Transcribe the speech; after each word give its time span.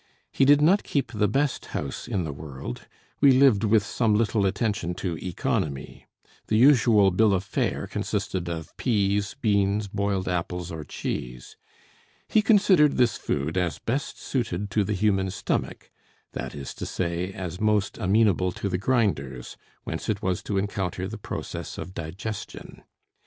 He 0.31 0.45
did 0.45 0.61
not 0.63 0.81
keep 0.81 1.11
the 1.11 1.27
best 1.27 1.67
house 1.77 2.07
in 2.07 2.23
the 2.23 2.33
world; 2.33 2.87
we 3.19 3.31
lived 3.33 3.63
with 3.63 3.85
some 3.85 4.15
little 4.15 4.47
attention 4.47 4.95
to 4.95 5.15
economy. 5.23 6.07
The 6.47 6.57
usual 6.57 7.11
bill 7.11 7.35
of 7.35 7.43
fare 7.43 7.85
consisted 7.85 8.49
of 8.49 8.75
peas, 8.77 9.35
beans, 9.39 9.87
boiled 9.87 10.27
apples, 10.27 10.71
or 10.71 10.83
cheese. 10.83 11.55
He 12.27 12.41
considered 12.41 12.97
this 12.97 13.15
food 13.15 13.57
as 13.59 13.77
best 13.77 14.19
suited 14.19 14.71
to 14.71 14.83
the 14.83 14.93
human 14.93 15.29
stomach; 15.29 15.91
that 16.31 16.55
is 16.55 16.73
to 16.81 16.87
say, 16.87 17.31
as 17.31 17.61
most 17.61 17.99
amenable 17.99 18.51
to 18.53 18.69
the 18.69 18.79
grinders, 18.79 19.55
whence 19.83 20.09
it 20.09 20.23
was 20.23 20.41
to 20.41 20.57
encounter 20.57 21.07
the 21.07 21.19
process 21.19 21.77
of 21.77 21.93
digestion. 21.93 22.81